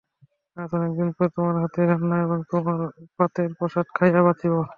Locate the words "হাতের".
1.61-1.85